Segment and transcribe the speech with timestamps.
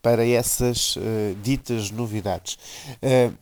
[0.00, 1.00] para essas uh,
[1.42, 2.56] ditas novidades.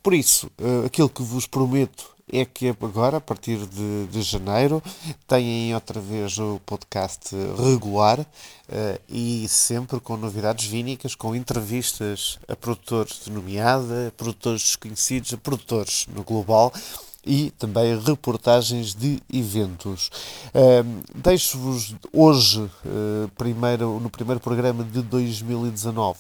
[0.03, 0.51] Por isso,
[0.85, 4.83] aquilo que vos prometo é que agora, a partir de, de janeiro,
[5.29, 8.27] têm outra vez o podcast regular
[9.09, 15.37] e sempre com novidades vínicas, com entrevistas a produtores de nomeada, a produtores desconhecidos, a
[15.37, 16.73] produtores no global
[17.25, 20.11] e também reportagens de eventos.
[20.49, 26.19] Uh, Deixo-vos hoje, uh, primeiro, no primeiro programa de 2019,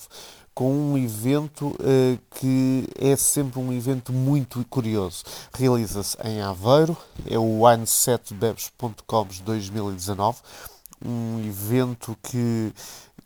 [0.55, 5.25] com um evento uh, que é sempre um evento muito curioso.
[5.55, 10.39] Realiza-se em Aveiro, é o Wine7Bebs.com 2019,
[11.05, 12.73] um evento que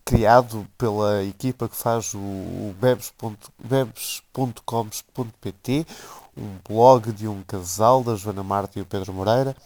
[0.04, 2.74] criado pela equipa que faz o, o
[6.36, 9.56] um blog de um casal, da Joana Marta e o Pedro Moreira.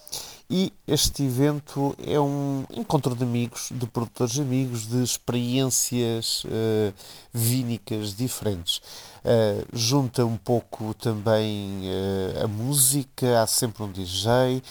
[0.53, 6.93] E este evento é um encontro de amigos, de produtores amigos, de experiências uh,
[7.31, 8.81] vínicas diferentes.
[9.23, 14.61] Uh, junta um pouco também uh, a música, há sempre um DJ,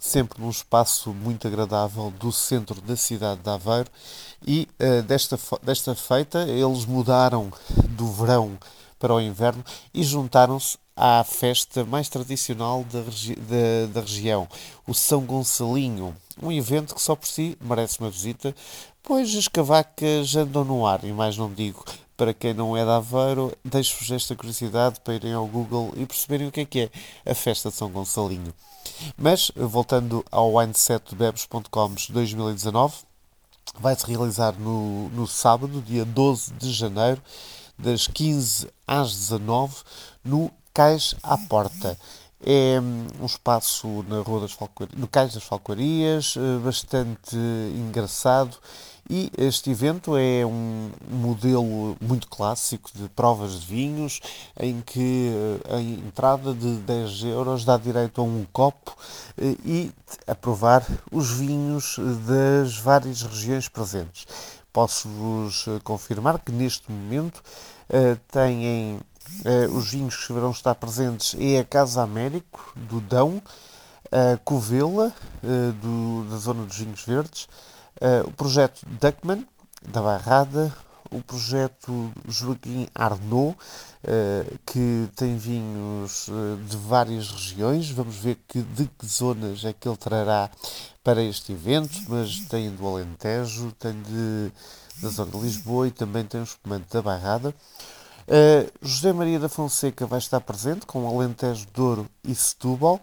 [0.00, 3.88] sempre num espaço muito agradável do centro da cidade de Aveiro.
[4.44, 4.66] E
[5.06, 7.52] desta, desta feita eles mudaram
[7.90, 8.58] do verão
[9.00, 14.46] para o inverno e juntaram-se à festa mais tradicional da, regi da, da, região,
[14.86, 18.54] o São Gonçalinho, um evento que só por si merece uma visita,
[19.02, 21.84] pois as cavacas andam no ar, e mais não digo.
[22.18, 26.48] Para quem não é de Aveiro, deixo-vos esta curiosidade para irem ao Google e perceberem
[26.48, 28.52] o que é que é a festa de São Gonçalinho.
[29.16, 32.94] Mas, voltando ao winesetbebes.com 2019,
[33.78, 37.22] vai-se realizar no, no sábado, dia 12 de janeiro,
[37.82, 39.74] das 15 às 19,
[40.24, 41.98] no Cais à Porta.
[42.42, 44.56] É hum, um espaço na Rua das
[44.96, 48.56] no Cais das Falcoarias, eh, bastante engraçado.
[49.12, 54.20] E este evento é um modelo muito clássico de provas de vinhos,
[54.58, 55.32] em que
[55.68, 58.96] eh, a entrada de 10 euros dá direito a um copo
[59.36, 59.92] eh, e
[60.28, 64.26] a provar os vinhos das várias regiões presentes.
[64.72, 67.42] Posso-vos confirmar que neste momento
[68.30, 69.00] têm
[69.44, 73.40] Uh, os vinhos que vão estar presentes é a Casa Américo, do Dão,
[74.10, 75.14] a Covela,
[76.28, 77.48] da zona dos vinhos verdes,
[78.26, 79.46] o projeto Duckman,
[79.86, 80.74] da Barrada,
[81.10, 83.56] o projeto Joaquim Arnaud,
[84.64, 86.28] que tem vinhos
[86.68, 87.90] de várias regiões.
[87.90, 90.50] Vamos ver que, de que zonas é que ele trará
[91.02, 94.52] para este evento, mas tem do Alentejo, tem de,
[95.02, 97.54] da zona de Lisboa e também tem o espumante da Barrada.
[98.28, 103.00] Uh, José Maria da Fonseca vai estar presente com Alentejo, Douro e Setúbal.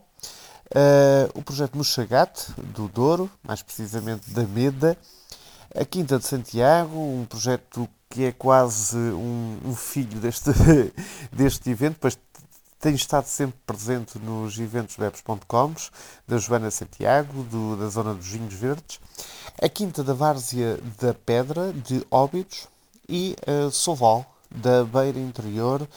[0.67, 4.97] Uh, o projeto Mochagate, do Douro, mais precisamente da Meda.
[5.75, 10.51] A Quinta de Santiago, um projeto que é quase um, um filho deste,
[11.31, 12.17] deste evento, pois
[12.79, 15.73] tem estado sempre presente nos eventos bebes.com,
[16.27, 18.99] da Joana Santiago, do, da zona dos Vinhos Verdes.
[19.61, 22.67] A Quinta da Várzea da Pedra, de Óbidos.
[23.09, 25.87] E uh, Soval, da Beira Interior,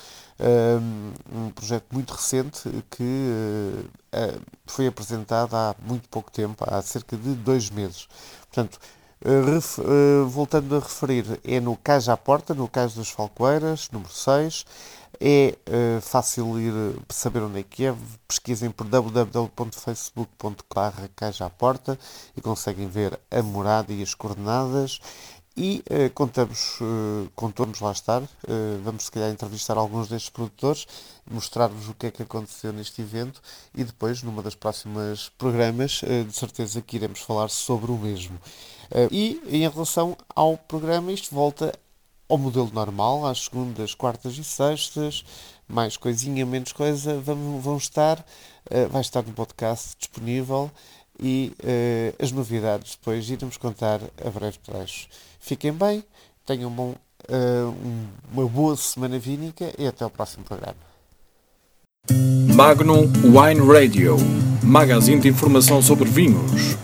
[1.31, 7.35] um projeto muito recente que eh, foi apresentado há muito pouco tempo, há cerca de
[7.35, 8.09] dois meses.
[8.41, 8.79] Portanto,
[10.29, 14.65] voltando a referir, é no Cais à Porta, no Cais das Falcoeiras, número 6.
[15.23, 16.73] É uh, fácil ir
[17.11, 17.95] saber onde é que é.
[18.27, 20.55] Pesquisem por www.facebook.com
[21.15, 21.99] Cais à Porta
[22.35, 24.99] e conseguem ver a morada e as coordenadas.
[25.63, 28.29] E uh, contamos, uh, contamos lá estar, uh,
[28.83, 30.87] vamos se calhar entrevistar alguns destes produtores,
[31.31, 33.43] mostrar-vos o que é que aconteceu neste evento
[33.75, 38.41] e depois, numa das próximas programas, de certeza que iremos falar sobre o mesmo.
[39.13, 41.79] e em relação ao programa, isto volta
[42.27, 45.25] ao modelo normal, às segundas, quartas e sextas,
[45.69, 48.25] mais coisinha, menos coisa, vão, vão estar,
[48.91, 50.71] vai estar no podcast disponível
[51.23, 51.53] e
[52.19, 55.09] as novidades depois iremos contar a breve trecho.
[55.39, 56.03] Fiquem bem,
[56.47, 56.95] tenham um bom,
[57.29, 57.75] uh,
[58.33, 60.77] uma boa semana vínica e até ao próximo programa.
[62.55, 64.17] Magnum Wine Radio
[64.63, 66.77] magazine de informação sobre vinhos.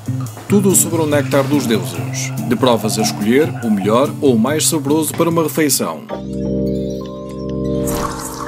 [0.49, 2.33] Tudo sobre o néctar dos deuses.
[2.49, 6.03] De provas a escolher o melhor ou o mais saboroso para uma refeição.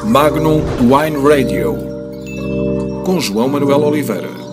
[0.05, 1.76] Magnum Wine Radio
[3.05, 4.48] com João Manuel Oliveira.